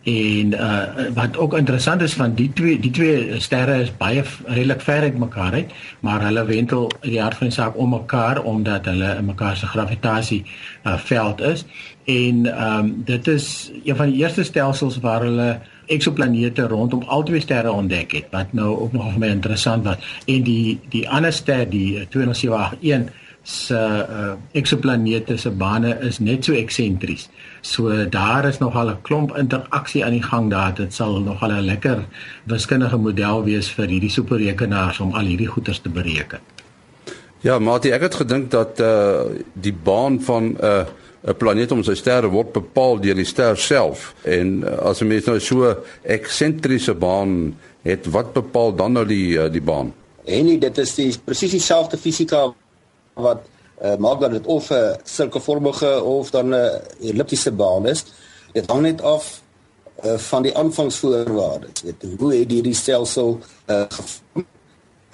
En 0.05 0.53
uh 0.53 1.09
wat 1.15 1.37
ook 1.37 1.55
interessant 1.57 2.03
is 2.03 2.13
van 2.13 2.35
die 2.35 2.53
twee 2.53 2.79
die 2.79 2.91
twee 2.91 3.41
sterre 3.41 3.81
is 3.81 3.97
baie 3.97 4.23
redelik 4.45 4.81
ver 4.81 5.01
uit 5.01 5.19
mekaar 5.19 5.53
uit, 5.53 5.71
maar 6.01 6.21
hulle 6.23 6.45
wentel 6.45 6.91
in 7.01 7.11
die 7.11 7.21
hart 7.21 7.37
van 7.41 7.47
die 7.47 7.57
saak 7.57 7.77
om 7.77 7.89
mekaar 7.91 8.43
omdat 8.43 8.85
hulle 8.85 9.15
in 9.17 9.25
mekaar 9.25 9.57
se 9.57 9.67
gravitasie 9.67 10.45
uh 10.85 10.99
veld 10.99 11.41
is. 11.41 11.65
En 12.05 12.47
ehm 12.47 12.79
um, 12.79 13.03
dit 13.05 13.27
is 13.27 13.73
een 13.85 13.97
van 13.97 14.11
die 14.11 14.21
eerste 14.21 14.45
stelsels 14.45 15.01
waar 15.01 15.21
hulle 15.21 15.61
eksoplanete 15.87 16.69
rondom 16.69 17.03
al 17.07 17.23
twee 17.23 17.41
sterre 17.41 17.73
ontdek 17.73 18.13
het 18.13 18.31
wat 18.31 18.53
nou 18.53 18.79
ook 18.79 18.93
nog 18.93 19.13
vir 19.13 19.19
my 19.19 19.27
interessant 19.27 19.85
was 19.85 19.97
en 20.27 20.43
die 20.43 20.81
die 20.89 21.09
ander 21.09 21.33
ster 21.33 21.69
die 21.71 22.07
20781 22.09 23.13
se 23.45 23.77
uh, 23.77 24.33
eksoplanete 24.53 25.37
se 25.37 25.51
bane 25.51 25.99
is 26.01 26.19
net 26.19 26.45
so 26.45 26.53
eksentries. 26.57 27.29
So 27.61 28.09
daar 28.09 28.45
is 28.49 28.59
nog 28.59 28.75
al 28.75 28.89
'n 28.89 29.03
klomp 29.03 29.37
interaksie 29.37 30.05
aan 30.05 30.17
die 30.17 30.23
gang 30.23 30.51
daar. 30.51 30.75
Dit 30.75 30.95
sal 30.95 31.21
nog 31.21 31.43
al 31.43 31.51
'n 31.51 31.65
lekker 31.65 32.05
wiskundige 32.45 32.97
model 32.97 33.45
wees 33.45 33.69
vir 33.69 33.87
hierdie 33.87 34.11
superrekenaars 34.11 35.01
om 35.01 35.13
al 35.13 35.25
hierdie 35.25 35.47
goeters 35.47 35.79
te 35.79 35.89
bereken. 35.89 36.41
Ja, 37.41 37.59
maar 37.59 37.85
ek 37.85 38.01
het 38.01 38.15
gedink 38.15 38.51
dat 38.51 38.81
uh 38.81 39.21
die 39.53 39.77
baan 39.83 40.21
van 40.21 40.45
'n 40.45 40.57
uh 40.65 40.85
'n 41.25 41.37
planeet 41.41 41.73
om 41.73 41.83
sy 41.85 41.95
sterre 41.97 42.29
word 42.29 42.53
bepaal 42.53 42.99
deur 43.01 43.17
die 43.17 43.29
ster 43.29 43.57
self. 43.57 44.13
En 44.29 44.61
uh, 44.63 44.77
as 44.91 45.01
'n 45.01 45.09
mens 45.09 45.25
nou 45.25 45.39
so 45.41 45.77
eksentriese 46.03 46.95
baan 46.95 47.57
het, 47.83 48.07
wat 48.07 48.33
bepaal 48.33 48.75
dan 48.75 48.93
nou 48.93 49.07
die 49.09 49.39
uh, 49.39 49.49
die 49.53 49.63
baan? 49.63 49.95
En 50.25 50.45
nie, 50.45 50.59
dit 50.59 50.79
is 50.79 50.95
die 50.95 51.09
presies 51.25 51.57
dieselfde 51.57 51.97
fisika 51.97 52.53
wat 53.15 53.41
uh, 53.81 53.97
maak 53.97 54.21
dat 54.21 54.37
dit 54.37 54.47
of 54.47 54.71
'n 54.71 55.01
sirkelvormige 55.05 56.03
of 56.03 56.31
dan 56.31 56.55
'n 56.55 56.81
elliptiese 57.01 57.53
baan 57.53 57.87
is. 57.87 58.05
Dit 58.53 58.71
hang 58.71 58.83
net 58.83 59.01
af 59.01 59.41
uh, 60.05 60.19
van 60.19 60.43
die 60.43 60.57
aanvangsvoorwaardes. 60.57 61.83
Weet 61.83 62.05
hoe 62.19 62.35
het 62.35 62.51
hierdie 62.51 62.75
stelsel 62.75 63.39
uh, 63.67 63.85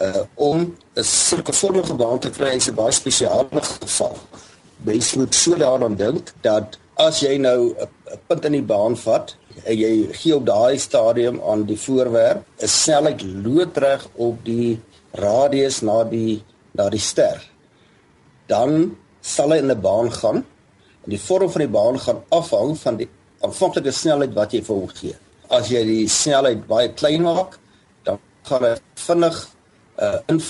uh 0.01 0.23
om 0.35 0.77
'n 0.95 1.03
sirkelvormige 1.05 1.95
baan 1.95 2.19
te 2.19 2.31
kry 2.31 2.55
is 2.57 2.67
'n 2.67 2.75
baie 2.75 2.93
spesiale 2.93 3.47
geval 3.51 4.19
mens 4.85 5.15
moet 5.15 5.35
so 5.35 5.57
daaraan 5.57 5.97
dink 5.97 6.33
dat 6.43 6.79
as 6.97 7.21
jy 7.21 7.39
nou 7.39 7.75
'n 7.79 8.19
punt 8.29 8.45
in 8.45 8.53
die 8.53 8.69
baan 8.73 8.97
vat 8.97 9.37
en 9.65 9.77
jy 9.77 10.09
gee 10.13 10.37
op 10.37 10.47
daai 10.47 10.79
stadium 10.79 11.41
aan 11.43 11.65
die 11.67 11.79
voorwerp 11.79 12.45
'n 12.63 12.69
snelheid 12.69 13.23
loodreg 13.23 14.09
op 14.15 14.45
die 14.45 14.81
radius 15.13 15.81
na 15.83 16.05
die 16.05 16.43
na 16.73 16.89
die 16.89 17.01
ster. 17.03 17.43
Dan 18.47 18.97
sal 19.21 19.51
hy 19.51 19.59
in 19.59 19.71
'n 19.71 19.81
baan 19.81 20.13
gaan. 20.13 20.45
En 21.05 21.11
die 21.11 21.21
vorm 21.21 21.51
van 21.51 21.61
die 21.61 21.75
baan 21.79 21.99
gaan 21.99 22.23
afhang 22.29 22.79
van 22.79 22.97
die 22.97 23.09
aanvanklike 23.41 23.91
snelheid 23.91 24.35
wat 24.35 24.53
jy 24.53 24.63
vir 24.63 24.77
hom 24.77 24.89
gee. 24.89 25.17
As 25.49 25.69
jy 25.69 25.85
die 25.85 26.09
snelheid 26.09 26.67
baie 26.67 26.93
klein 26.93 27.23
maak 27.23 27.59
dan 28.05 28.19
gaan 28.43 28.63
hy 28.63 28.75
vinnig 28.95 29.49
uh, 29.99 30.19
in 30.27 30.43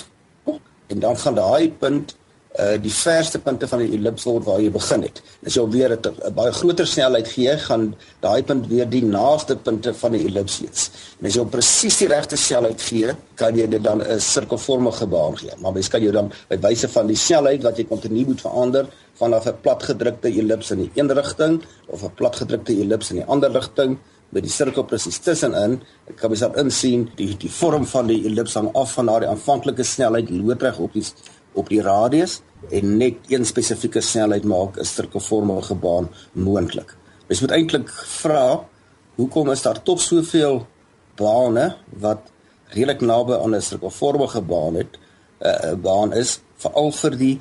en 0.90 0.98
dan 1.00 1.16
gaan 1.16 1.34
daai 1.34 1.70
punt 1.70 2.16
uh 2.58 2.74
die 2.82 2.90
verste 2.90 3.38
punte 3.38 3.68
van 3.70 3.78
die 3.84 3.92
ellips 3.94 4.24
word 4.26 4.44
waar 4.44 4.58
jy 4.58 4.70
begin 4.74 5.04
het. 5.06 5.20
As 5.46 5.54
jy 5.54 5.62
weer 5.70 5.92
'n 5.94 6.34
baie 6.34 6.52
groter 6.52 6.86
snelheid 6.86 7.28
gee, 7.28 7.56
gaan 7.56 7.94
daai 8.20 8.42
punt 8.42 8.66
weer 8.66 8.88
die 8.90 9.04
naaste 9.04 9.56
punte 9.56 9.94
van 9.94 10.12
die 10.12 10.26
ellips 10.26 10.58
wees. 10.60 10.90
En 11.20 11.26
as 11.26 11.34
jy 11.34 11.44
presies 11.44 11.98
die 11.98 12.08
regte 12.08 12.36
snelheid 12.36 12.80
gee, 12.82 13.14
kan 13.36 13.56
jy 13.56 13.68
dit 13.68 13.82
dan 13.82 14.02
'n 14.02 14.20
sirkelvormige 14.20 15.06
baan 15.06 15.36
gee. 15.38 15.52
Maar 15.60 15.72
mens 15.72 15.88
kan 15.88 16.02
jy 16.02 16.10
dan 16.10 16.32
by 16.48 16.56
wyse 16.56 16.88
van 16.88 17.06
die 17.06 17.16
snelheid 17.16 17.62
wat 17.62 17.76
jy 17.76 17.84
kontinu 17.84 18.24
moet 18.26 18.40
verander 18.40 18.86
vanaf 19.14 19.46
'n 19.46 19.60
platgedrukte 19.62 20.28
ellips 20.28 20.70
in 20.70 20.78
die 20.78 20.90
een 20.94 21.12
rigting 21.12 21.62
of 21.86 22.02
'n 22.02 22.14
platgedrukte 22.14 22.72
ellips 22.72 23.10
in 23.10 23.16
die 23.16 23.26
ander 23.26 23.52
rigting 23.52 23.98
met 24.28 24.42
die 24.42 24.50
sirkel 24.50 24.84
presies 24.84 25.18
tussenin, 25.18 25.80
kan 26.16 26.30
mens 26.30 26.40
dan 26.40 26.56
insien 26.56 27.08
die 27.18 27.36
die 27.36 27.50
vorm 27.50 27.86
van 27.86 28.06
die 28.06 28.24
ellips 28.26 28.54
hang 28.54 28.70
af 28.74 28.92
van 28.92 29.06
daardie 29.06 29.28
aanvanklike 29.28 29.82
snelheid 29.82 30.30
loodreg 30.30 30.78
op 30.78 30.92
die 30.92 31.04
op 31.52 31.68
die 31.68 31.82
radius 31.82 32.40
en 32.70 32.96
net 32.96 33.14
een 33.28 33.46
spesifieke 33.46 34.00
snelheid 34.00 34.44
maak 34.44 34.78
'n 34.78 34.84
sirkelvormige 34.84 35.74
baan 35.74 36.10
moontlik. 36.32 36.96
Mens 37.26 37.40
moet 37.40 37.50
eintlik 37.50 37.88
vra 37.90 38.64
hoekom 39.14 39.50
is 39.50 39.62
daar 39.62 39.82
tog 39.82 40.00
soveel 40.00 40.66
bane 41.16 41.76
wat 41.88 42.20
redelik 42.66 43.00
naby 43.00 43.32
aan 43.32 43.54
'n 43.54 43.62
sirkelvormige 43.62 44.40
baan 44.40 44.74
het 44.74 44.98
'n 45.40 45.46
uh, 45.46 45.74
baan 45.74 46.12
is 46.12 46.40
veral 46.56 46.92
vir 46.92 47.16
die 47.16 47.40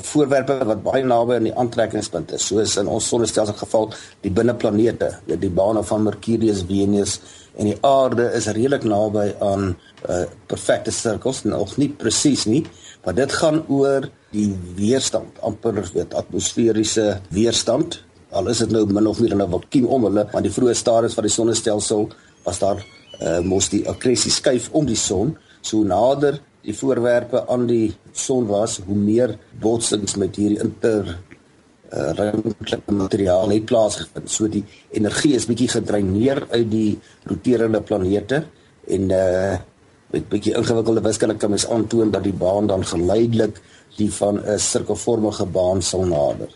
voorwerpe 0.00 0.56
wat 0.64 0.82
baie 0.82 1.04
naby 1.04 1.36
aan 1.36 1.48
die 1.48 1.56
aantrekkingspunt 1.56 2.32
is. 2.32 2.46
Soos 2.48 2.76
in 2.80 2.88
ons 2.88 3.08
sonnestelsel 3.08 3.54
geval 3.58 3.90
die 4.24 4.32
binneplanete 4.32 5.10
die, 5.26 5.36
die 5.36 5.52
bane 5.52 5.82
van 5.84 6.06
Mercurius, 6.06 6.64
Venus 6.68 7.18
en 7.58 7.68
die 7.68 7.76
aarde 7.84 8.30
is 8.36 8.48
redelik 8.48 8.86
naby 8.88 9.26
aan 9.44 9.74
uh, 10.08 10.24
perfekte 10.48 10.94
sirkels 10.94 11.42
nog 11.44 11.76
nie 11.76 11.90
presies 11.92 12.46
nie 12.48 12.64
want 13.04 13.20
dit 13.20 13.32
gaan 13.40 13.62
oor 13.68 14.08
die 14.32 14.48
weerstand 14.76 15.40
amper 15.44 15.80
weet 15.94 16.14
atmosferiese 16.14 17.20
weerstand. 17.34 17.98
Al 18.30 18.48
is 18.52 18.60
dit 18.62 18.72
nou 18.72 18.84
min 18.86 19.08
of 19.10 19.20
meer 19.20 19.32
in 19.32 19.42
'n 19.42 19.50
vakuum 19.50 19.86
om 19.86 20.04
hulle 20.08 20.28
want 20.32 20.44
die 20.44 20.52
vroeë 20.52 20.74
stadiums 20.74 21.14
van 21.14 21.24
die 21.24 21.36
sonnestelsel 21.36 22.08
was 22.44 22.58
daar 22.58 22.80
uh, 23.20 23.40
mos 23.40 23.68
die 23.68 23.88
akkresie 23.88 24.30
skuif 24.30 24.68
om 24.72 24.86
die 24.86 24.96
son. 24.96 25.36
So 25.60 25.82
nader 25.84 26.40
die 26.62 26.76
voorwerpe 26.76 27.44
aan 27.48 27.66
die 27.66 27.94
son 28.12 28.46
was 28.46 28.80
hoe 28.86 28.96
meer 28.96 29.36
botsings 29.62 30.16
met 30.20 30.36
hierdie 30.36 30.60
inter 30.60 31.08
uh, 31.92 32.10
ruimtelike 32.18 32.94
materiaal 32.94 33.54
het 33.54 33.66
plaasgevind 33.70 34.30
so 34.30 34.48
die 34.48 34.64
energie 34.92 35.34
is 35.38 35.48
bietjie 35.48 35.70
gedreineer 35.72 36.44
uit 36.50 36.70
die 36.70 36.98
roterende 37.30 37.80
planete 37.80 38.44
en 38.90 39.10
uh, 39.10 39.56
met 40.10 40.28
bietjie 40.28 40.56
ingewikkelde 40.58 41.04
wiskunde 41.04 41.36
kan 41.38 41.54
mens 41.54 41.68
aantoon 41.70 42.10
dat 42.10 42.24
die 42.26 42.34
baan 42.34 42.66
dan 42.66 42.84
geleidelik 42.84 43.60
die 43.96 44.10
van 44.12 44.40
'n 44.40 44.58
sirkelvormige 44.58 45.46
baan 45.46 45.82
sal 45.82 46.04
nader. 46.04 46.48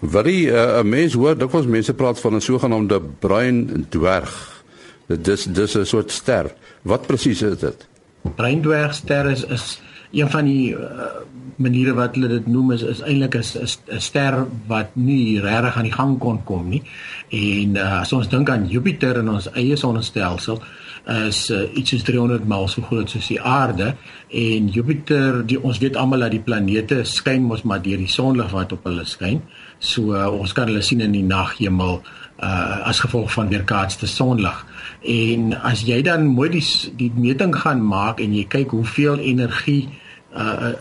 Wat 0.00 0.24
die 0.24 0.46
uh, 0.46 0.80
'n 0.80 0.88
mens 0.88 1.14
hoor, 1.14 1.38
dikwels 1.38 1.66
mense 1.66 1.94
praat 1.94 2.20
van 2.20 2.34
'n 2.34 2.40
sogenaamde 2.40 3.00
bruin 3.18 3.86
dwerg. 3.88 4.64
Dit 5.06 5.24
dis 5.24 5.44
dis 5.44 5.74
'n 5.74 5.84
soort 5.84 6.10
ster. 6.10 6.54
Wat 6.82 7.06
presies 7.06 7.42
is 7.42 7.58
dit? 7.58 7.89
Bruin 8.22 8.62
dwergster 8.62 9.30
is 9.30 9.44
is 9.44 9.80
een 10.10 10.30
van 10.30 10.44
die 10.44 10.74
uh, 10.74 11.22
maniere 11.56 11.94
wat 11.94 12.16
hulle 12.16 12.28
dit 12.28 12.46
noem 12.50 12.72
is 12.74 12.82
is 12.82 13.02
eintlik 13.06 13.36
'n 13.36 14.00
ster 14.00 14.46
wat 14.66 14.96
nie 14.96 15.40
regtig 15.40 15.76
aan 15.76 15.88
die 15.88 15.98
gang 15.98 16.18
kon 16.18 16.44
kom 16.44 16.68
nie. 16.68 16.82
En 17.30 17.76
uh, 17.76 18.00
as 18.00 18.12
ons 18.12 18.28
dink 18.28 18.50
aan 18.50 18.68
Jupiter 18.68 19.16
in 19.16 19.28
ons 19.28 19.50
eie 19.52 19.76
sonnestelsel, 19.76 20.62
is 21.08 21.50
uh, 21.50 21.62
iets 21.74 21.94
soos 21.94 22.04
300 22.04 22.44
maal 22.48 22.68
so 22.68 22.82
groot 22.82 23.10
soos 23.10 23.28
die 23.30 23.40
aarde. 23.40 23.94
En 24.28 24.68
Jupiter 24.68 25.40
die 25.46 25.60
ons 25.62 25.78
weet 25.78 25.96
almal 25.96 26.26
dat 26.26 26.34
die 26.36 26.44
planete 26.44 27.02
skyn 27.08 27.46
mos 27.48 27.64
maar 27.64 27.82
deur 27.82 28.00
die 28.00 28.10
sonlig 28.10 28.50
wat 28.52 28.72
op 28.76 28.84
hulle 28.88 29.06
skyn. 29.08 29.42
So 29.78 30.14
uh, 30.14 30.28
ons 30.28 30.52
kan 30.56 30.68
hulle 30.70 30.84
sien 30.84 31.00
in 31.00 31.16
die 31.16 31.26
naghemel 31.26 32.00
uh, 32.00 32.88
as 32.88 33.00
gevolg 33.00 33.32
van 33.32 33.48
weerkaatste 33.52 34.06
sonlig. 34.10 34.64
En 35.00 35.54
as 35.62 35.84
jy 35.88 36.02
dan 36.06 36.28
mooi 36.28 36.50
die 36.56 36.64
die 37.00 37.10
meting 37.16 37.56
gaan 37.56 37.82
maak 37.84 38.20
en 38.20 38.36
jy 38.36 38.46
kyk 38.50 38.76
hoeveel 38.76 39.22
energie 39.24 39.88
uh 40.30 40.74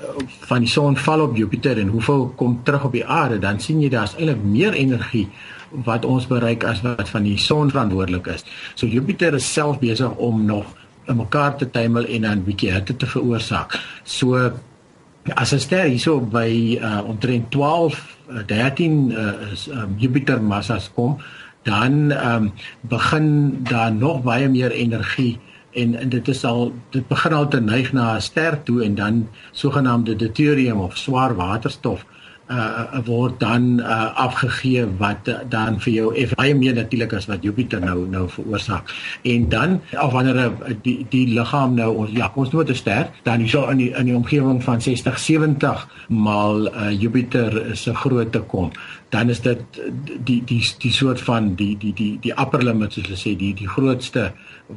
van 0.45 0.61
die 0.61 0.69
son 0.69 0.97
val 0.97 1.23
op 1.23 1.38
Jupiter 1.38 1.79
en 1.81 1.88
hoeveel 1.89 2.27
kom 2.38 2.59
terug 2.63 2.83
op 2.85 2.93
die 2.93 3.05
aarde 3.05 3.39
dan 3.41 3.59
sien 3.59 3.81
jy 3.81 3.89
daar's 3.89 4.13
eintlik 4.17 4.43
meer 4.45 4.73
energie 4.77 5.25
wat 5.71 6.05
ons 6.05 6.27
bereik 6.27 6.63
as 6.63 6.81
wat 6.81 7.09
van 7.09 7.23
die 7.23 7.38
son 7.38 7.69
verantwoordelik 7.69 8.27
is. 8.27 8.45
So 8.75 8.88
Jupiter 8.88 9.33
is 9.33 9.53
self 9.53 9.79
besig 9.79 10.15
om 10.15 10.45
nog 10.45 10.65
in 11.07 11.17
mekaar 11.17 11.57
te 11.57 11.69
tuimel 11.69 12.05
en 12.05 12.21
dan 12.21 12.38
'n 12.38 12.43
bietjie 12.43 12.71
hitte 12.71 12.95
te 12.95 13.05
veroorsaak. 13.05 13.79
So 14.03 14.51
as 15.35 15.53
'n 15.53 15.59
ster 15.59 15.85
hierso 15.85 16.19
by 16.21 16.79
uh, 16.81 17.01
omtrent 17.05 17.51
12 17.51 18.17
uh, 18.29 18.43
13 18.45 19.11
uh, 19.11 19.51
is, 19.51 19.67
um, 19.67 19.95
Jupiter 19.97 20.41
massas 20.41 20.91
kom, 20.93 21.17
dan 21.63 22.11
um, 22.11 22.51
begin 22.81 23.59
daar 23.63 23.91
nog 23.91 24.23
baie 24.23 24.49
meer 24.49 24.71
energie 24.71 25.39
en, 25.71 25.95
en 25.95 26.09
dit 26.09 26.27
is 26.27 26.43
al 26.43 26.73
dit 26.89 27.07
begin 27.07 27.33
al 27.33 27.47
te 27.47 27.61
neig 27.61 27.91
na 27.93 28.15
'n 28.15 28.21
ster 28.21 28.63
toe 28.63 28.83
en 28.83 28.95
dan 28.95 29.27
sogenaamde 29.51 30.15
deuterium 30.15 30.79
of 30.79 30.97
swaar 30.97 31.35
waterstof 31.35 32.05
uh 32.50 33.00
word 33.06 33.39
dan 33.39 33.79
uh 33.79 34.10
afgegee 34.15 34.86
wat 34.98 35.27
uh, 35.27 35.39
dan 35.50 35.79
vir 35.79 35.94
jou 35.94 36.13
baie 36.36 36.56
meer 36.56 36.74
natuurlik 36.74 37.13
as 37.13 37.27
wat 37.29 37.44
Jupiter 37.44 37.79
nou 37.82 38.08
nou 38.10 38.25
veroorsaak. 38.29 38.89
En 39.22 39.50
dan 39.50 39.82
of 40.01 40.12
wanneer 40.12 40.51
die 40.82 41.06
die 41.10 41.27
liggaam 41.34 41.74
nou 41.74 41.96
ons 41.96 42.10
ja, 42.13 42.32
ons 42.36 42.51
noem 42.51 42.65
dit 42.65 42.75
'n 42.75 42.79
ster, 42.79 43.10
dan 43.24 43.41
is 43.41 43.53
in 43.53 43.77
die 43.77 43.91
in 43.91 44.06
die 44.06 44.15
omgewing 44.15 44.63
van 44.63 44.82
60 44.82 45.20
70 45.20 45.88
maal 46.08 46.68
uh 46.68 46.91
Jupiter 47.01 47.77
se 47.77 47.94
grootte 47.96 48.39
kom 48.39 48.72
dan 49.09 49.29
is 49.29 49.41
dit 49.41 49.61
die 50.23 50.43
die 50.45 50.61
die 50.77 50.91
soort 50.93 51.21
van 51.21 51.55
die 51.55 51.77
die 51.77 51.93
die 51.93 52.17
die 52.21 52.33
upper 52.33 52.63
limit 52.63 52.93
soos 52.93 53.07
hulle 53.07 53.17
sê 53.17 53.33
die 53.37 53.53
die 53.57 53.67
grootste 53.67 54.31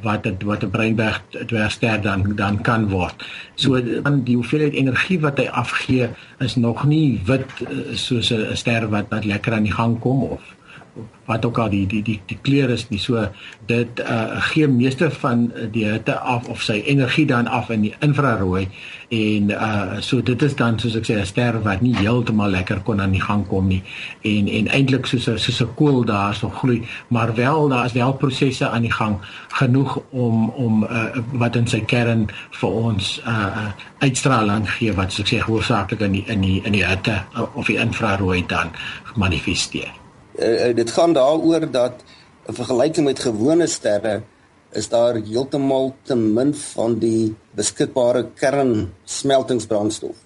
wat 0.04 0.24
het, 0.24 0.42
wat 0.48 0.64
'n 0.64 0.70
breinberg 0.70 1.20
dwergster 1.46 2.00
dan 2.00 2.36
dan 2.36 2.62
kan 2.62 2.88
word. 2.88 3.14
So 3.54 3.80
dan 3.80 4.22
die 4.24 4.36
hoeveelheid 4.36 4.72
energie 4.72 5.20
wat 5.20 5.38
hy 5.38 5.46
afgee 5.46 6.08
is 6.38 6.56
nog 6.56 6.84
nie 6.84 7.20
wit 7.24 7.46
eh, 7.60 7.96
soos 7.96 8.32
'n 8.32 8.56
ster 8.56 8.88
wat 8.88 9.06
wat 9.10 9.24
lekker 9.24 9.52
aan 9.52 9.68
die 9.68 9.78
gang 9.80 9.98
kom 10.00 10.22
of 10.22 10.40
wat 11.24 11.44
ook 11.44 11.58
al 11.58 11.70
die 11.70 11.86
die 11.86 12.02
die 12.02 12.20
die 12.26 12.38
kleur 12.42 12.70
is 12.70 12.88
nie. 12.88 12.98
So 13.00 13.28
dit 13.66 14.00
uh, 14.00 14.40
gee 14.52 14.68
meeste 14.68 15.10
van 15.10 15.52
die 15.72 15.84
hitte 15.88 16.18
af 16.18 16.48
of 16.48 16.62
sy 16.62 16.82
energie 16.86 17.26
dan 17.26 17.46
af 17.46 17.70
in 17.70 17.86
die 17.88 17.94
infrarooi 18.00 18.68
en 19.12 19.50
uh 19.50 20.00
so 20.00 20.22
dit 20.22 20.42
is 20.42 20.54
dan 20.56 20.78
soos 20.80 20.96
ek 20.96 21.06
sê 21.06 21.14
'n 21.20 21.26
ster 21.26 21.58
wat 21.62 21.80
nie 21.84 21.94
heeltemal 21.96 22.50
lekker 22.50 22.80
kon 22.80 23.00
aan 23.00 23.12
die 23.12 23.20
gang 23.20 23.46
kom 23.48 23.68
nie 23.68 23.82
en 24.24 24.48
en 24.48 24.68
eintlik 24.68 25.06
soos 25.06 25.24
soos 25.24 25.60
'n 25.62 25.74
koel 25.74 26.04
daar 26.04 26.34
so 26.34 26.48
gloei 26.48 26.82
maar 27.08 27.34
wel 27.34 27.68
daar 27.68 27.84
is 27.84 27.92
wel 27.92 28.12
prosesse 28.12 28.68
aan 28.68 28.82
die 28.82 28.92
gang 28.92 29.16
genoeg 29.48 30.00
om 30.10 30.48
om 30.48 30.84
uh 30.84 31.22
wat 31.32 31.56
in 31.56 31.66
sy 31.66 31.80
kern 31.80 32.26
vir 32.50 32.70
ons 32.70 33.20
uh 33.26 33.70
uitstraling 33.98 34.70
gee 34.70 34.92
wat 34.92 35.12
soos 35.12 35.32
ek 35.32 35.32
sê 35.32 35.44
hoofsaaklik 35.44 36.00
in 36.00 36.12
die 36.12 36.24
in 36.26 36.40
die 36.40 36.60
in 36.64 36.72
die 36.72 36.86
hitte 36.86 37.22
uh, 37.36 37.56
of 37.56 37.66
die 37.66 37.76
infrarooi 37.76 38.44
dan 38.46 38.70
manifesteer 39.16 40.01
uh, 40.38 40.74
dit 40.76 40.90
gaan 40.90 41.12
daaroor 41.12 41.70
dat 41.70 41.92
in 42.46 42.54
vergelyking 42.54 43.06
met 43.06 43.18
gewone 43.18 43.66
sterre 43.66 44.22
is 44.72 44.88
daar 44.88 45.14
heeltemal 45.14 45.92
te 46.02 46.16
min 46.16 46.54
van 46.54 46.98
die 46.98 47.34
beskikbare 47.56 48.26
kernsmeltingsbrandstof. 48.40 50.16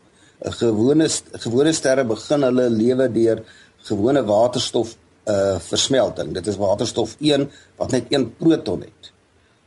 'n 0.44 0.52
Gewone 0.52 1.08
gewone 1.32 1.72
sterre 1.72 2.04
begin 2.04 2.42
hulle 2.42 2.68
lewe 2.70 3.08
deur 3.12 3.42
gewone 3.88 4.22
waterstof 4.25 4.96
uh 5.25 5.58
versmelting. 5.58 6.34
Dit 6.34 6.46
is 6.46 6.56
waterstof 6.56 7.16
1 7.18 7.50
wat 7.76 7.90
net 7.90 8.04
een 8.08 8.36
proton 8.36 8.80
het. 8.80 9.12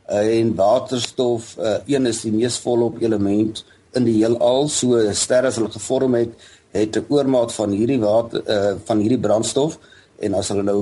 Uh, 0.08 0.38
en 0.40 0.54
waterstof 0.54 1.56
uh 1.58 1.76
1 1.86 2.06
is 2.06 2.20
die 2.20 2.32
mees 2.32 2.58
volop 2.58 3.02
element 3.02 3.64
in 3.92 4.04
die 4.04 4.16
heelal. 4.22 4.68
So 4.68 5.12
sterre 5.12 5.50
as 5.50 5.56
hulle 5.56 5.70
gevorm 5.70 6.14
het, 6.14 6.32
het 6.72 6.96
'n 6.96 7.04
oormaat 7.08 7.52
van 7.52 7.70
hierdie 7.70 8.00
water 8.00 8.42
uh 8.46 8.74
van 8.84 8.98
hierdie 8.98 9.20
brandstof 9.20 9.78
en 10.20 10.34
as 10.34 10.50
hulle 10.52 10.64
nou 10.66 10.80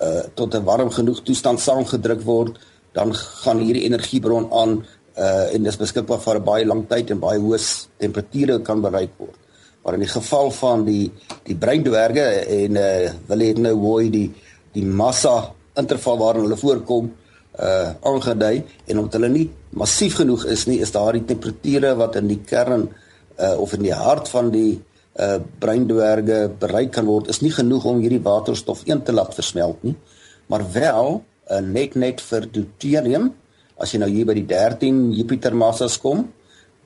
uh 0.00 0.22
tot 0.34 0.54
'n 0.54 0.64
warm 0.64 0.90
genoeg 0.90 1.22
toestand 1.22 1.60
saamgedruk 1.60 2.22
word, 2.24 2.58
dan 2.92 3.14
gaan 3.14 3.58
hierdie 3.58 3.84
energiebron 3.88 4.48
aan 4.52 4.72
uh 5.16 5.54
en 5.54 5.62
dis 5.62 5.76
beskikbaar 5.76 6.20
vir 6.20 6.36
'n 6.38 6.44
baie 6.44 6.64
lang 6.64 6.82
tyd 6.88 7.10
en 7.10 7.20
baie 7.20 7.38
hoë 7.38 7.60
temperature 7.98 8.60
kan 8.62 8.80
bereik 8.80 9.12
word. 9.18 9.38
Maar 9.84 9.94
in 9.94 10.00
die 10.00 10.14
geval 10.18 10.50
van 10.50 10.84
die 10.84 11.12
die 11.44 11.56
breindwerge 11.56 12.26
en 12.58 12.76
uh 12.76 13.10
wil 13.26 13.40
het 13.40 13.58
nou 13.58 13.76
mooi 13.76 14.10
die 14.10 14.30
die 14.72 14.84
massa 14.84 15.52
interval 15.76 16.18
waarin 16.18 16.42
hulle 16.42 16.56
voorkom 16.56 17.12
uh 17.58 17.90
aangedui 18.02 18.64
en 18.86 18.98
omdat 18.98 19.12
hulle 19.12 19.28
nie 19.28 19.50
massief 19.70 20.16
genoeg 20.16 20.44
is 20.46 20.66
nie, 20.66 20.80
is 20.80 20.92
daar 20.92 21.12
die 21.12 21.24
temperature 21.24 21.94
wat 21.94 22.16
in 22.16 22.28
die 22.28 22.40
kern 22.46 22.88
uh 23.38 23.60
of 23.60 23.72
in 23.72 23.82
die 23.82 23.94
hart 23.94 24.28
van 24.28 24.50
die 24.50 24.80
uh 25.20 25.38
breindwerge 25.62 26.48
bereik 26.60 26.92
kan 26.96 27.06
word 27.06 27.28
is 27.28 27.42
nie 27.44 27.52
genoeg 27.52 27.84
om 27.84 28.00
hierdie 28.00 28.22
waterstof 28.24 28.86
een 28.86 29.02
te 29.02 29.12
laat 29.12 29.34
versmelt 29.34 29.82
nie 29.84 29.96
maar 30.50 30.64
wel 30.72 31.22
uh, 31.50 31.60
net 31.60 31.94
net 31.94 32.20
vir 32.20 32.46
deuterium. 32.50 33.30
As 33.80 33.92
jy 33.92 34.00
nou 34.02 34.10
hier 34.10 34.26
by 34.28 34.34
die 34.38 34.46
13 34.48 35.10
Jupiter 35.16 35.54
massas 35.54 35.98
kom 36.00 36.28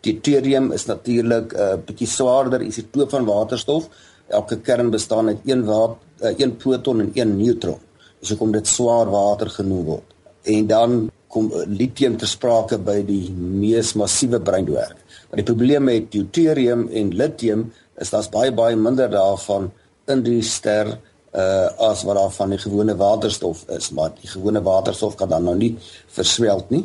deuterium 0.05 0.73
is 0.77 0.87
natuurlik 0.87 1.55
'n 1.55 1.61
uh, 1.61 1.77
bietjie 1.87 2.09
swaarder 2.09 2.63
isotoop 2.63 3.11
van 3.11 3.25
waterstof. 3.25 3.89
Elke 4.29 4.61
kern 4.61 4.91
bestaan 4.91 5.29
uit 5.29 5.41
een 5.45 5.65
wat 5.65 5.97
uh, 6.23 6.33
een 6.39 6.57
proton 6.57 7.01
en 7.01 7.11
een 7.15 7.37
neutron. 7.37 7.81
So 8.21 8.37
kom 8.37 8.53
dit 8.53 8.67
swaar 8.67 9.11
water 9.11 9.51
genoem 9.51 9.85
word. 9.85 10.09
En 10.43 10.67
dan 10.67 11.11
kom 11.29 11.53
lithium 11.67 12.17
ter 12.17 12.29
sprake 12.29 12.79
by 12.79 13.03
die 13.05 13.31
mees 13.33 13.95
massiewe 13.95 14.41
breindwerg 14.41 15.05
maar 15.35 15.43
die 15.43 15.51
probleem 15.51 15.89
met 15.89 16.13
deuterium 16.13 16.85
en 16.95 17.09
lithium 17.19 17.65
is 18.01 18.11
daar's 18.11 18.29
baie 18.29 18.53
baie 18.53 18.77
minder 18.77 19.11
daarvan 19.11 19.71
in 20.07 20.23
die 20.23 20.43
ster 20.43 20.97
uh 21.35 21.69
as 21.91 22.05
wat 22.07 22.17
daar 22.17 22.31
van 22.31 22.51
die 22.55 22.59
gewone 22.63 22.95
waterstof 22.97 23.65
is, 23.69 23.91
maar 23.91 24.13
die 24.21 24.31
gewone 24.31 24.63
waterstof 24.63 25.17
kan 25.19 25.29
dan 25.29 25.45
nou 25.45 25.57
nie 25.57 25.75
verswelt 26.07 26.71
nie. 26.71 26.85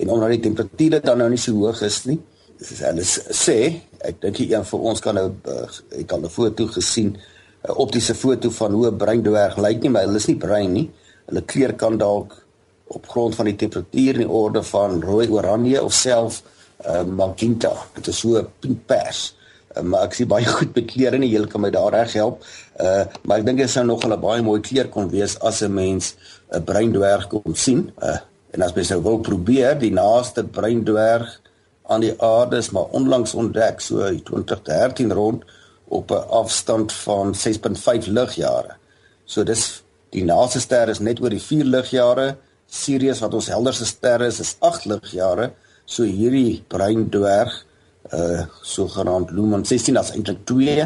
En 0.00 0.08
omdat 0.08 0.28
die 0.28 0.40
temperature 0.40 1.00
dan 1.00 1.18
nou 1.18 1.28
nie 1.30 1.40
so 1.40 1.52
hoog 1.52 1.82
is 1.84 2.04
nie, 2.08 2.16
is 2.58 2.80
hulle 2.80 3.04
sê, 3.04 3.58
ek 4.00 4.22
dink 4.22 4.40
jy 4.40 4.54
een 4.54 4.64
van 4.64 4.86
ons 4.92 5.02
kan 5.04 5.18
nou 5.18 5.26
uh, 5.28 5.66
ek 6.00 6.12
al 6.12 6.24
'n 6.24 6.32
foto 6.32 6.66
gesien, 6.66 7.16
'n 7.68 7.76
optiese 7.76 8.14
foto 8.14 8.50
van 8.50 8.72
hoe 8.72 8.86
'n 8.90 8.96
breindwerg 8.96 9.58
lyk 9.58 9.82
nie, 9.82 9.90
maar 9.90 10.06
hulle 10.06 10.16
is 10.16 10.26
nie 10.26 10.36
brein 10.36 10.72
nie. 10.72 10.90
Hulle 11.26 11.42
kleur 11.42 11.74
kan 11.74 11.98
dalk 11.98 12.32
op 12.86 13.08
grond 13.08 13.34
van 13.34 13.46
die 13.46 13.56
temperatuur 13.56 14.14
in 14.14 14.24
die 14.26 14.28
orde 14.28 14.62
van 14.62 15.02
rooi 15.02 15.28
oranje 15.28 15.82
of 15.82 15.92
self 15.92 16.42
uh 16.86 17.04
magenta. 17.04 17.72
Dit 17.94 18.06
is 18.06 18.18
so 18.18 18.42
pink 18.60 18.86
pers. 18.86 19.34
Uh, 19.76 19.82
maar 19.82 20.08
ek 20.08 20.14
sien 20.14 20.28
baie 20.28 20.46
goed 20.56 20.74
met 20.74 20.90
kleure 20.90 21.16
en 21.16 21.26
jy 21.26 21.44
kan 21.46 21.64
my 21.64 21.70
daar 21.70 21.92
reg 21.92 22.12
help. 22.18 22.42
Uh 22.80 23.04
maar 23.24 23.38
ek 23.38 23.46
dink 23.46 23.58
dit 23.62 23.70
sou 23.70 23.84
nog 23.84 24.04
'n 24.04 24.20
baie 24.20 24.42
mooi 24.42 24.60
kleur 24.60 24.88
kon 24.88 25.08
wees 25.10 25.38
as 25.40 25.62
'n 25.62 25.74
mens 25.74 26.14
'n 26.52 26.64
breindwerg 26.64 27.28
kon 27.28 27.54
sien. 27.54 27.90
Uh 28.02 28.18
en 28.52 28.62
as 28.62 28.74
mens 28.74 28.90
nou 28.92 29.02
wil 29.02 29.18
probeer 29.18 29.78
die 29.78 29.92
naaste 29.92 30.44
breindwerg 30.44 31.40
aan 31.88 32.00
die 32.00 32.14
aarde 32.20 32.56
is 32.56 32.70
maar 32.70 32.92
onlangs 32.92 33.34
ontdek 33.34 33.80
so 33.80 33.96
2013 34.04 35.12
rond 35.12 35.44
op 35.88 36.10
'n 36.10 36.28
afstand 36.28 36.92
van 36.92 37.34
6.5 37.34 38.06
ligjare. 38.06 38.76
So 39.24 39.44
dis 39.44 39.82
die 40.10 40.24
naaste 40.24 40.60
ster 40.60 40.88
is 40.88 40.98
net 40.98 41.20
oor 41.20 41.30
die 41.30 41.42
4 41.42 41.64
ligjare. 41.64 42.36
Sirius 42.66 43.20
wat 43.20 43.34
ons 43.34 43.48
helderste 43.48 43.84
ster 43.84 44.20
is 44.20 44.40
is 44.40 44.56
8 44.58 44.84
ligjare. 44.84 45.52
So 45.84 46.02
hierdie 46.02 46.64
breindwerg 46.68 47.64
uh 48.12 48.44
sogenaamd 48.62 49.30
Lumen 49.30 49.64
16 49.64 49.96
as 49.96 50.12
eintlik 50.12 50.44
twee 50.44 50.84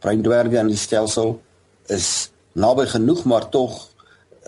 breindwerge 0.00 0.58
in 0.58 0.70
die 0.72 0.80
stelsel 0.80 1.36
is 1.92 2.30
naby 2.52 2.86
genoeg 2.86 3.24
maar 3.24 3.48
tog 3.52 3.74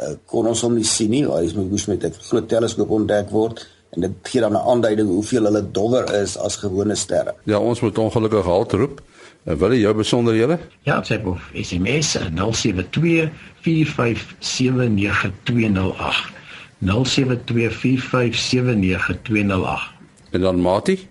uh, 0.03 0.15
kon 0.29 0.47
ons 0.47 0.61
hom 0.65 0.75
nie 0.77 0.85
sien 0.85 1.11
nie. 1.11 1.25
Hy 1.29 1.45
is 1.45 1.55
moes 1.57 1.87
met 1.91 2.05
'n 2.05 2.13
groot 2.29 2.49
teleskoop 2.49 2.91
ontdek 2.91 3.31
word 3.31 3.67
en 3.95 4.01
dit 4.01 4.11
gee 4.23 4.41
dan 4.41 4.53
'n 4.53 4.67
aanduiding 4.73 5.09
hoeveel 5.09 5.45
hulle 5.45 5.71
dowwer 5.73 6.23
is 6.23 6.39
as 6.39 6.57
gewone 6.57 6.95
sterre. 6.95 7.35
Ja, 7.45 7.59
ons 7.59 7.81
moet 7.81 7.99
ongelukkig 7.99 8.45
halt 8.45 8.73
roep. 8.73 9.03
Uh, 9.45 9.55
wil 9.55 9.73
jy 9.73 9.81
jou 9.81 9.95
besonderhede? 9.95 10.59
Ja, 10.83 11.03
sê 11.03 11.23
bof. 11.23 11.51
SMS 11.55 12.17
072 12.35 13.31
4579208. 13.63 16.35
072 16.79 17.73
4579208. 17.73 19.95
En 20.31 20.41
dan 20.41 20.61
Mati? 20.61 21.09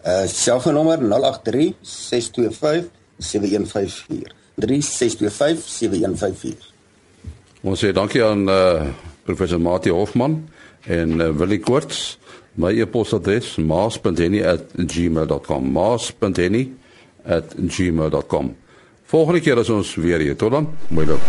Uh 0.00 0.24
selfoonnommer 0.26 0.98
083 0.98 1.74
625 1.82 2.90
7154. 3.18 4.34
3625 4.60 5.68
7154. 5.68 6.72
Ons 7.62 7.78
sê 7.84 7.92
dankie 7.92 8.24
aan 8.24 8.48
uh 8.48 8.88
professor 9.28 9.60
Mati 9.60 9.90
Hofman 9.92 10.48
en 10.88 11.20
uh, 11.20 11.28
Willie 11.36 11.60
Koorts. 11.60 12.18
My 12.54 12.80
e-posadres 12.80 13.56
maas.henny@gmail.com. 13.56 15.72
maas.henny@gmail.com. 15.72 18.56
Volgende 19.04 19.40
keer 19.40 19.58
as 19.58 19.70
ons 19.70 19.94
weer 19.94 20.18
hier, 20.18 20.36
tot 20.36 20.50
dan. 20.50 20.68
Mooi 20.88 21.06
loop. 21.06 21.20